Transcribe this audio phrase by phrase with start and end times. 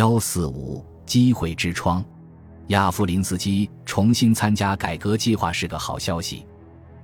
[0.00, 2.02] 幺四五机会之窗，
[2.68, 6.46] 亚夫林斯基重新参加改革计划是个好消息。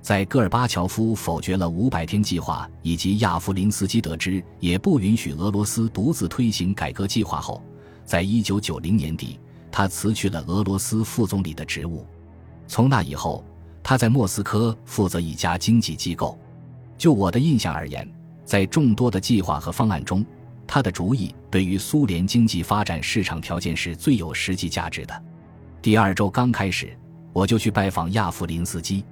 [0.01, 7.61] 在戈尔巴乔夫否决了五百天计划，以及亚夫林斯基得知也不允许俄罗斯独自推行改革计划后，
[8.03, 9.39] 在一九九零年底，
[9.71, 12.03] 他辞去了俄罗斯副总理的职务。
[12.65, 13.45] 从那以后，
[13.83, 16.35] 他在莫斯科负责一家经济机构。
[16.97, 18.11] 就我的印象而言，
[18.43, 20.25] 在众多的计划和方案中，
[20.67, 25.23] 他的主意对于苏联经济发展市场条件是最有实际价值的。
[25.81, 26.95] 第二周刚开始，
[27.31, 29.05] 我就去拜访亚夫林斯基。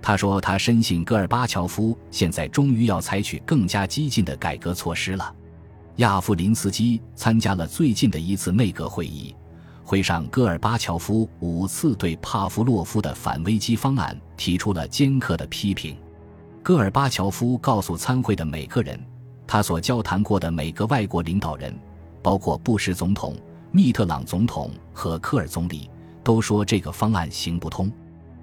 [0.00, 5.34] 他说，他深信戈尔巴乔夫现在终于要采取更加激进的改革措施了。
[5.96, 9.34] 亚夫林斯基参加了最近的一次内阁会议，
[9.82, 15.96] 会上戈尔巴乔夫五次对帕夫洛夫的反危机方案提出了尖刻的批评。
[16.62, 18.98] 戈尔巴乔夫告诉参会的每个人，
[19.46, 21.74] 他所交谈过的每个外国领导人，
[22.22, 23.36] 包括布什总统、
[23.70, 25.90] 密特朗总统和科尔总理，
[26.22, 27.90] 都说这个方案行不通。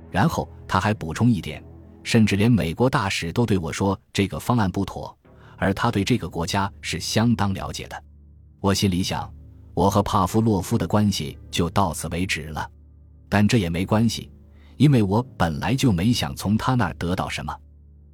[0.10, 1.64] 然后他还补充一点，
[2.04, 5.18] 甚至连美国大使都对我说这个方案不妥，
[5.58, 8.04] 而他对这个国家是相当了解的。
[8.60, 9.32] 我心里想，
[9.74, 12.70] 我和帕夫洛夫的关系就到此为止了。
[13.30, 14.30] 但这也没关系，
[14.78, 17.56] 因为我本来就没想从他那儿得到什么。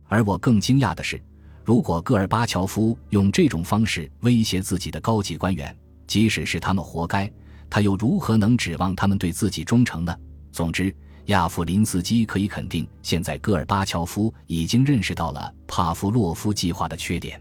[0.07, 1.21] 而我更惊讶的是，
[1.67, 7.29] 如果戈尔巴乔夫用这种方式威胁自己的高级官员，即使是他们活该，
[7.69, 10.17] 他又如何能指望他们对自己忠诚呢？
[10.49, 10.95] 总之。
[11.25, 17.37] 亚夫林斯基可以肯定，现在戈尔巴乔夫已经认识到了帕夫洛夫计划的缺点。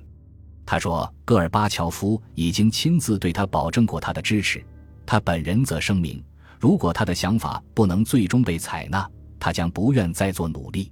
[0.66, 4.60] 他说，戈尔巴乔夫已经亲自对他保证过他的支持。
[5.06, 6.20] 他本人则声明，
[6.58, 10.90] 如果他的想法不能最终被采纳，他将不愿再做努力。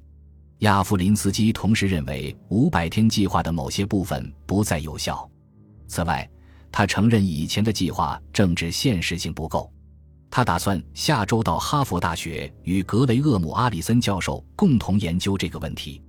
[0.64, 5.30] 亚夫林斯基同时认为，五百天计划的某些部分不再有效。
[5.86, 6.26] 此外，
[6.72, 9.70] 他承认以前的计划政治现实性不够。
[10.30, 16.02] 他打算下周到哈佛大学与格雷厄姆·阿里森教授共同研究这个问题，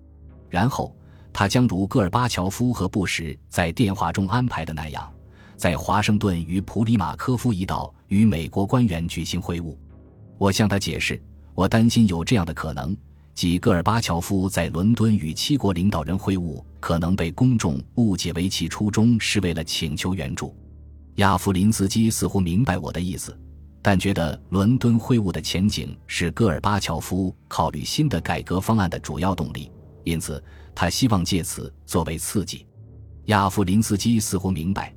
[0.50, 0.96] 然后
[1.34, 5.12] 他将如戈尔巴乔夫和布什在电话中安排的那样，
[5.58, 9.76] 在华盛顿与普里马科夫一道与美国官员举行会晤。
[10.38, 11.22] 我向他解释，
[11.54, 12.96] 我担心有这样的可能，
[13.36, 20.56] 即戈尔巴乔夫在伦敦与七国领导人会晤可能被公众误解为其初衷是为了请求援助。
[21.16, 23.38] 亚夫林斯基似乎明白我的意思。
[23.82, 29.70] 但觉得伦敦会晤的前景是戈尔巴乔夫考虑新的改革方案的主要动力，
[30.04, 32.66] 因此他希望借此作为刺激。
[33.26, 34.92] 亚夫林斯基似乎明白，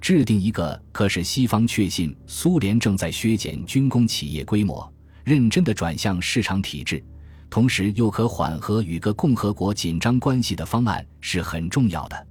[0.00, 4.88] 制定一个可使西方确信苏联正在削减军工企业规模、
[5.24, 7.02] 认真的转向市场体制，
[7.50, 12.26] 同时又可缓和与各共和国紧张关系的方案是很重要的。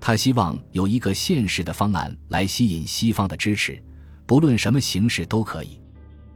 [0.00, 3.82] 他希望有一个现实的方案来吸引西方的支持。
[4.26, 5.78] 不论什么形式都可以。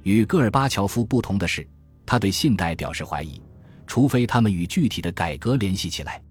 [0.03, 1.67] 与戈尔巴乔夫不同的是，
[2.05, 3.41] 他对信贷表示怀疑，
[3.87, 6.23] 除非他们与具体的改革联系起来。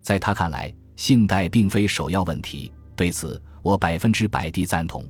[0.00, 2.72] 在他看来，信贷并非首要问题。
[2.96, 5.04] 对此，我百分之百地赞同。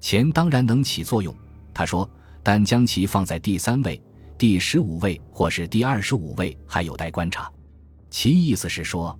[0.00, 1.34] 钱当然能起作用，
[1.74, 2.08] 他说，
[2.42, 4.00] 但将其放在第三位、
[4.42, 7.48] 第十五位或是第二十五位还有待观察。
[8.10, 9.16] 其意思是说。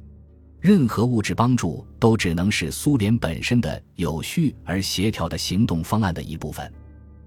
[0.61, 6.69] 任何物质帮助都只能是苏联本身的有序而协调的行动方案的一部分。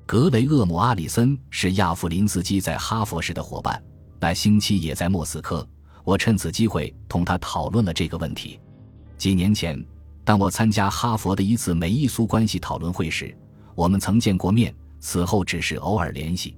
[0.06, 3.81] 格雷厄姆·阿里森是亚夫林斯基在哈佛时的伙伴，
[4.19, 5.66] 那星期也在莫斯科。
[6.03, 8.59] 我趁此机会同他讨论了这个问题。
[9.17, 9.81] 几年前，
[10.25, 13.33] 当我参加哈佛的一次美伊苏关系讨论会时，
[13.73, 16.57] 我们曾见过面，此后只是偶尔联系。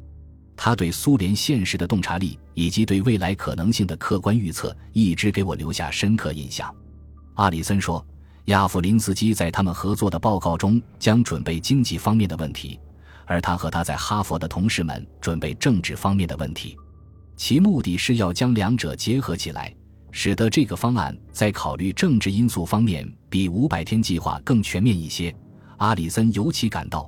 [0.57, 6.73] 他对苏联现实的洞察力以及对未来可能性的客观预测，一直给我留下深刻印象。
[7.35, 8.05] 阿里森说，
[8.45, 12.79] 亚夫林斯基在他们合作的报告中将准备经济方面的问题，
[13.25, 16.75] 而他和他在哈佛的同事们准备政治方面的问题，
[17.35, 19.71] 其目的是要将两者结合起来，
[20.11, 25.33] 使得这个方案在考虑政治因素方面比五百天计划更全面一些。
[25.77, 27.07] 阿里森尤其感到。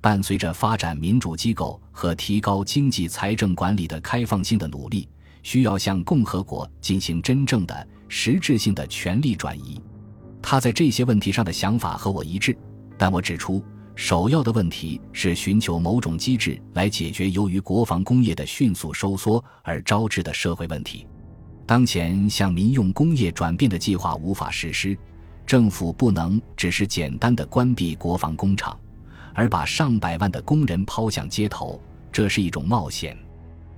[0.00, 5.08] 伴随着发展民主机构和提高经济财政管理的开放性的努力，
[5.42, 9.80] 需要向共和国进行真正的实质性的权力转移。
[10.42, 12.56] 他在这些问题上的想法和我一致，
[12.96, 13.62] 但我指出，
[13.94, 21.06] 首要的问题是寻求某种机制来解决由于国防工业的迅速收缩而招致的社会问题。
[21.66, 24.96] 当前向民用工业转变的计划无法实施，
[25.46, 28.78] 政府不能只是简单的关闭国防工厂。
[29.34, 31.80] 而把上百万的工人抛向街头，
[32.10, 33.16] 这是一种冒险。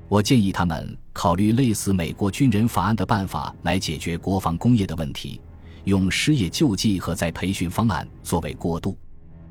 [0.08, 5.40] 我建议他们考虑类似美国军人法案的办法来解决国防工业的问题，
[5.84, 8.96] 用失业救济和再培训方案作为过渡。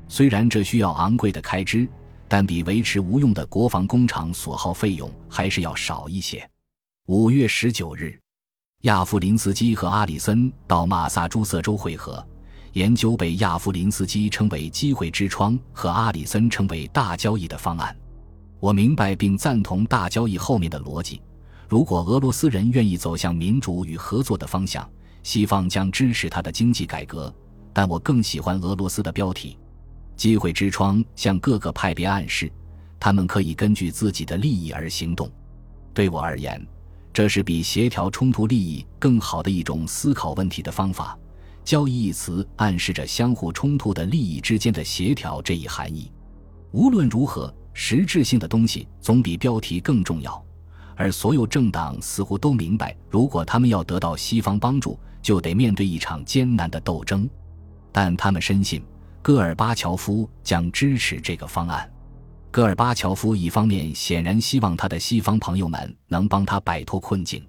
[0.06, 1.88] 虽然这需要昂贵的开支，
[2.28, 6.48] 但比维持无用的国防工厂所耗费用还是要少一些。
[7.06, 8.16] 五月十九日，
[8.82, 12.24] 亚夫林斯基和阿里森到马萨诸塞州会合，
[12.72, 17.94] 研究被亚夫林斯基称为“机会之窗”和阿里森称为“大交易”的方案。
[18.60, 21.20] 我明白并赞同大交易后面的逻辑。
[21.68, 24.88] 如果俄罗斯人愿意走向民主与合作的方向，
[25.22, 27.32] 西方将支持他的经济改革。
[27.74, 29.58] 但我更喜欢俄罗斯的标题。
[30.16, 32.50] 机会之窗向各个派别暗示，
[33.00, 35.30] 他们可以根据自己的利益而行动。
[35.92, 36.64] 对我而言，
[37.12, 41.18] 这是比协调冲突利益更好的一种思考问题的方法。
[41.64, 46.10] 交易一词暗示着相互冲突的利益之间的协调这一含义。
[46.72, 50.44] 无论如何，实质性的东西总比标题更重要。
[50.96, 57.28] 而所有政党似乎都明白，如果他们要得到西方帮助，就得面对一场艰难的斗争。
[57.90, 58.82] 但他们深信。
[59.22, 61.88] 戈尔巴乔夫将支持这个方案。
[62.50, 67.40] 戈尔巴乔夫一方面显然希望他的西方朋友们能帮他摆脱困境，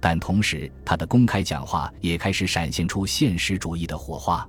[0.00, 4.48] 但同时他的公开讲话也开始闪现出现实主义的火花。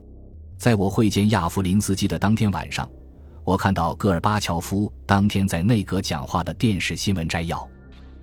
[0.58, 2.90] 在我会见亚夫林斯基的当天晚上，
[3.44, 7.68] 我看到戈尔巴乔夫当天在内阁讲话的电视新闻摘要，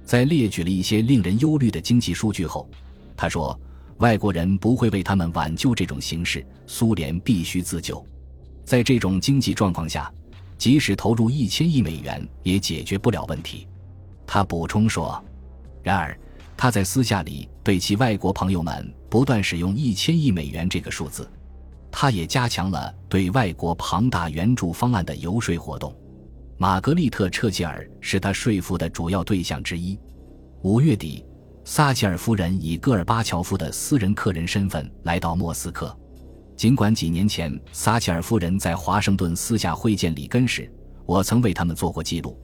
[0.05, 2.69] 在列举了一些令人忧虑的经济数据后，
[3.17, 3.59] 他说
[3.99, 8.03] ：“外国人不会为他们挽救这种形势，苏联必须自救。”
[8.65, 10.13] 在这种经济状况下，
[10.57, 13.67] 即使投入一千亿美元也解决不了问题。
[14.25, 15.21] 他补充说
[15.83, 16.17] ：“然而，
[16.61, 21.31] 他在私下里对其外国朋友们不断使用一千亿美元这个数字。
[21.89, 25.97] 他也加强了对外国庞大援助方案的游说活动。
[26.57, 29.97] 玛格丽特·彻切尔是他说服的主要对象之一。
[30.63, 31.25] 五月底，
[31.65, 35.97] 撒切尔夫人以戈尔巴乔夫的私人客人身份来到莫斯科。”
[36.57, 40.69] 尽管几年前撒切尔夫人在华盛顿私下会见里根时，
[41.07, 42.37] 我曾为他们做过记录，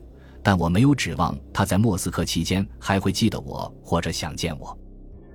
[0.45, 4.77] 但我没有指望他在莫斯科期间还会记得我或者想见我。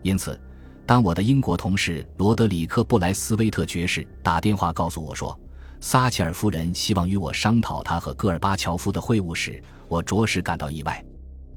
[0.02, 0.40] 因此，
[0.86, 5.36] 当我的英国同事罗德里克·布莱斯威特爵士打电话告诉我说
[5.80, 11.04] 撒切尔夫人希望与我商讨他和戈尔巴乔夫的会晤时，我着实感到意外。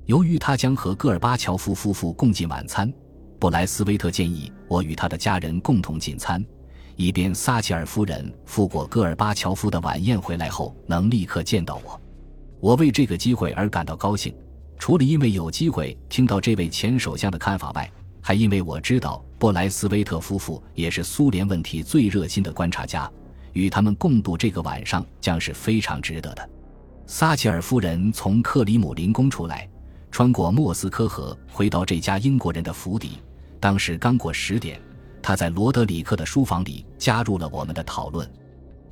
[0.08, 2.92] 由于他将和戈尔巴乔夫夫妇共进晚餐，
[3.38, 6.44] 布莱斯威特建议我与他的家人共同进餐。
[6.96, 12.00] 以便撒切尔夫人赴过戈尔巴乔夫的晚宴回来后能立刻见到我，
[12.64, 14.34] 我为这个机会而感到高兴。
[14.80, 23.12] 除了因为有机会听到这位前首相的看法外，还因为我知道布莱斯威特夫妇也是苏联问题最热心的观察家，
[23.52, 26.50] 与他们共度这个晚上将是非常值得的。
[27.06, 29.70] 撒切尔夫人从克里姆林宫出来，
[30.10, 33.18] 穿过莫斯科河，回到这家英国人的府邸。
[33.60, 34.80] 当时刚过十点。
[35.22, 38.30] 她在罗德里克的书房里加入了我们的讨论。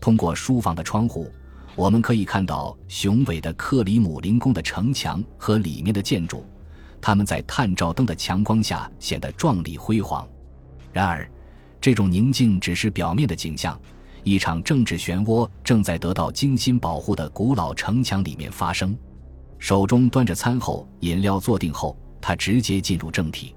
[0.02, 1.30] 通过书房的窗户，
[1.76, 6.46] 我们可以看到雄伟的克里姆林宫的城墙和里面的建筑，
[7.00, 10.28] 它们在探照灯的强光下显得壮丽辉煌。
[10.92, 11.30] 然而，
[11.80, 13.80] 这种宁静只是表面的景象。
[14.24, 18.96] 一场政治漩涡正在得到精心保护的古老城墙里面发生。
[19.58, 23.56] 手中端着餐后饮料坐定后，他直接进入正题。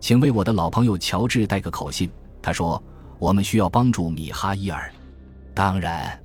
[0.00, 2.10] 请为我的老朋友乔治带个口信。
[2.40, 2.82] 他说
[3.18, 4.90] ：“我们需要帮助米哈伊尔。
[5.52, 6.18] 当然，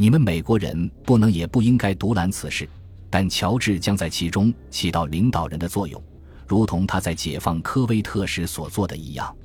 [0.00, 2.66] 你们美国人不能也不应该独揽此事。
[3.10, 6.02] 但乔治将在其中起到领导人的作用，
[6.46, 9.36] 如同他在解放科威特时所做的一样。”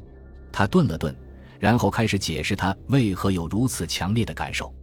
[0.53, 1.13] 他顿了顿，
[1.59, 4.73] 然后开始解释他为何有如此强烈的感受。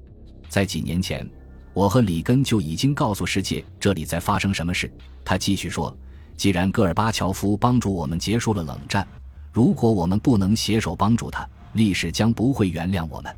[0.46, 1.26] 在几年前，
[1.72, 4.92] 我和里根就已经告诉世界这里在发生什么事。
[5.24, 5.96] 他继续说。
[6.36, 9.08] 既然戈尔巴乔夫帮助我们结束了冷战，
[9.52, 13.34] 如果我们不能携手帮助他，历史将不会原谅我们。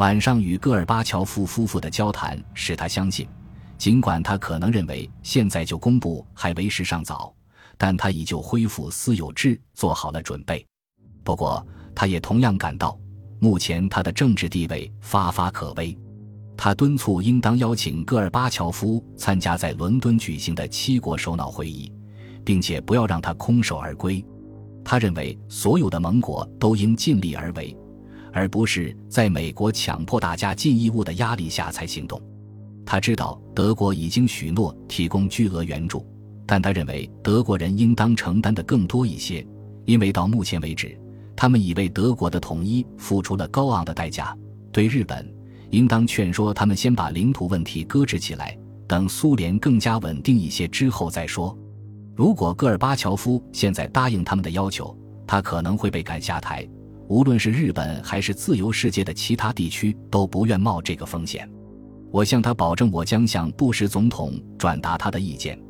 [0.00, 3.28] 晚上与戈尔巴乔夫夫妇的交谈使他相信，
[3.76, 7.30] 尽管他可能认为现在就公布还为时尚早，
[7.76, 10.66] 但他已就恢复私有制做好了准备。
[11.22, 11.62] 不过，
[11.94, 12.98] 他也同样感到，
[13.40, 15.94] 目前他的政治地位发发可危。
[16.56, 21.92] 他敦促应当邀请戈尔巴乔夫参加在伦敦举行的七国首脑会议。
[22.42, 24.24] 并且不要让他空手而归。
[24.82, 27.76] 他认为所有的盟国都应尽力而为，
[28.32, 32.20] 而不是在美国强迫大家尽义务的压力下才行动。
[32.86, 36.04] 他知道德国已经许诺提供巨额援助，
[36.46, 39.46] 但他认为德国人应当承担的更多一些，
[39.84, 40.98] 因为到目前为止，
[41.36, 44.36] 他们已为德国的统一付出了高昂的代价。
[44.72, 45.32] 对日本，
[45.70, 48.58] 应当劝说他们先把领土问题搁置起来，
[48.88, 51.56] 等苏联更加稳定一些之后再说。
[52.16, 54.96] 如果戈尔巴乔夫现在答应他们的要求，
[55.26, 56.68] 他可能会被赶下台。
[57.10, 61.50] 无论是日本还是自由世界的其他地区，都不愿冒这个风险。
[62.12, 65.60] 我向他保证，我将向布什总统转达他的意见，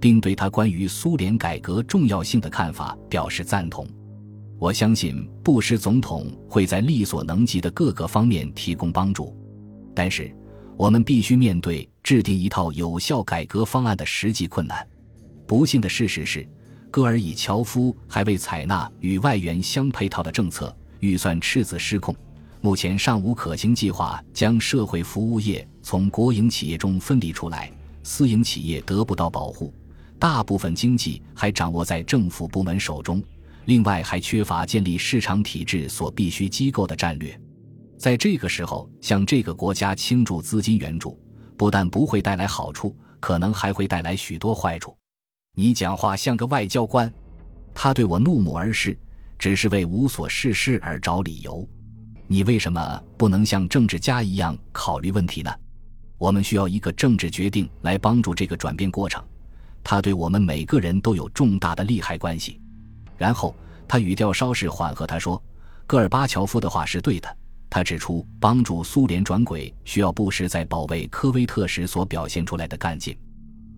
[0.00, 3.86] 并对他关于苏联改革重要性的看法表示赞同。
[4.58, 9.32] 我相信布什总统会在力所能及的各个方面提供帮助，
[9.94, 10.34] 但是
[10.76, 14.84] 我们必须面对制定一套有效改革方案的实际困难。
[15.46, 16.44] 不幸的事实是，
[16.90, 22.14] 戈尔以乔夫还未采纳与外援相配套的政策，预算赤字失控。
[22.60, 27.70] 目前尚无可行计划将社会服务业从国营企业中分离出来，
[28.02, 29.72] 私营企业得不到保护，
[30.18, 33.22] 大部分经济还掌握在政府部门手中。
[33.66, 37.38] 另外，还缺乏建立市场体制所必须机构的战略。
[37.96, 41.20] 在这个时候，向这个国家倾注资金援助，
[41.56, 44.96] 不但不会带来好处，可能还会带来许多坏处。
[45.54, 47.12] 你讲话像个外交官，
[47.74, 48.98] 他对我怒目而视，
[49.38, 51.66] 只是为无所事事而找理由。
[52.26, 55.50] 你为什么不能像政治家一样考虑问题呢？
[56.18, 59.24] 我们需要一个政治决定来帮助这个转变过程，
[59.84, 62.60] 它对我们每个人都有重大的利害关系。
[63.16, 63.54] 然后
[63.86, 65.42] 他语调稍事缓和，他说
[65.86, 67.36] ：“戈尔巴乔夫的话是对的。”
[67.70, 73.16] 他指出，帮助苏联转轨需要布什在保卫科威特时所表现出来的干劲，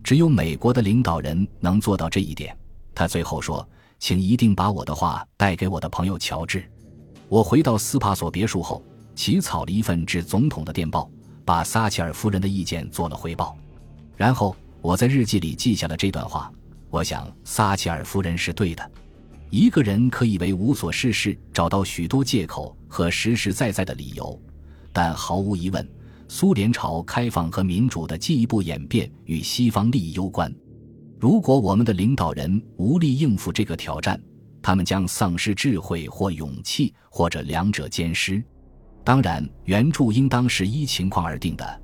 [0.02, 2.56] 只有美国的领导人能做到这一点。
[2.94, 3.68] 他最后说
[4.00, 6.68] ：“请一定把我的话带给我的朋友乔治。”
[7.28, 8.82] 我回到斯帕索别墅后，
[9.14, 11.08] 起草了一份致总统的电报，
[11.44, 13.56] 把撒切尔夫人的意见做了汇报。
[14.16, 16.50] 然后我在日记里记下了这段话。
[16.90, 18.90] 我想撒切尔夫人是对的。
[19.48, 24.36] 一个人可以为无所事事找到许多借口和实实在在的理由，
[24.92, 25.88] 但毫无疑问，
[26.26, 30.52] 苏联朝开放和民主的进一步演变与西方利益攸关。
[31.20, 34.18] 如果我们的领导人无力应付这个挑战，
[34.62, 38.42] 他们将丧失智慧或勇气，或者两者兼施。
[39.04, 41.82] 当然，援助应当是依情况而定的，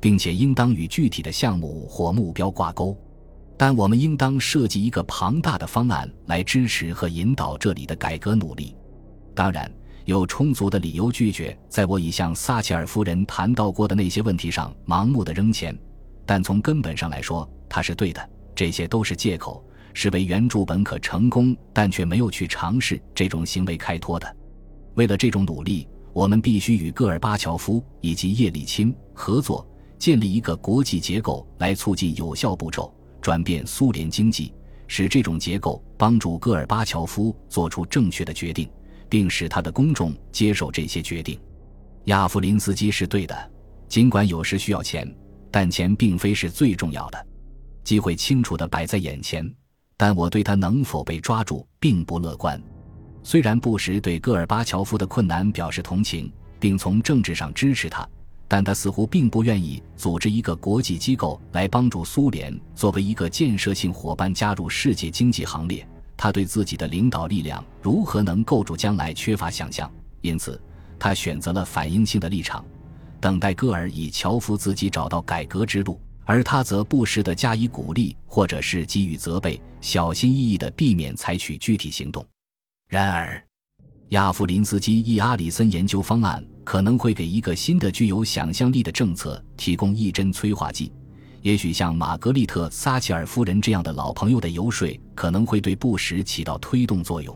[0.00, 2.96] 并且应当与具体的项目或目标挂钩。
[3.58, 8.74] 但我们应当设计一个庞大的方案来支持和引导这里的改革努力。
[9.34, 9.70] 当然，
[10.06, 15.78] 有充足的理由拒绝在我已向撒切尔夫人谈到过的那些问题上盲目的扔钱。
[16.24, 18.30] 但从根本上来说，他是对的。
[18.58, 19.64] 这些都是借口。
[19.94, 24.36] 是为援助本可成功，但却没有去尝试这种行为开脱的。
[24.94, 29.66] 为了这种努力，我们必须与戈尔巴乔夫以及叶利钦合作，
[29.98, 34.52] 建立一个国际结构来促进有效步骤转变苏联经济，
[34.86, 38.68] 使这种结构帮助戈尔巴乔夫做出正确的决定，
[39.08, 41.40] 并使他的公众接受这些决定。
[42.04, 43.50] 亚夫林斯基是对的，
[43.88, 45.12] 尽管有时需要钱，
[45.50, 47.26] 但钱并非是最重要的。
[47.88, 49.50] 机会清楚地摆在眼前。
[49.96, 52.62] 但我对他能否被抓住并不乐观。
[53.22, 56.30] 虽然布什对戈尔巴乔夫的困难表示同情，
[56.60, 58.06] 并从政治上支持他，
[58.46, 65.88] 但他似乎并不愿意组织一个国际机构来帮助苏联作为一个建设性伙伴加入世界经济行列。
[66.14, 69.90] 他对自己的领导力量如何能构筑将来缺乏想象，
[70.20, 70.60] 因此
[70.98, 72.62] 他选择了反应性的立场，
[73.18, 75.98] 等待戈尔以乔夫自己找到改革之路。
[76.28, 82.22] 而他则不时地加以鼓励，或者是给予责备，小心翼翼地避免采取具体行动。
[82.86, 83.42] 然而，
[84.10, 90.92] 亚夫林斯基伊阿里森研究方案可能会给一个新的、具有想象力的政策提供一针催化剂。
[91.40, 97.34] 也许像玛格丽特·撒切尔夫人这样的老朋友的游说，可能会对布什起到推动作用。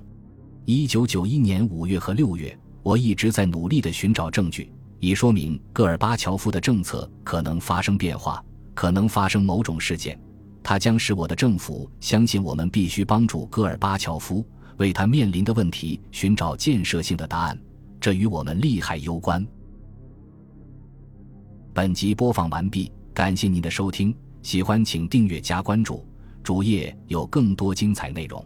[0.66, 4.70] 一九九一年五月和六月，我一直在努力地寻找证据，
[5.00, 8.44] 以说明戈尔巴乔夫的政策可能发生变化。
[8.74, 10.18] 可能发生某种事件，
[10.62, 14.44] 它将使我的政府相信我们必须帮助戈尔巴乔夫
[14.78, 17.58] 为他面临的问题寻找建设性的答案，
[18.00, 19.46] 这与我们利害攸关。
[21.74, 26.06] 本集播放完毕，感谢您的收听，喜欢请订阅加关注，
[26.42, 28.44] 主页有更多精彩内容。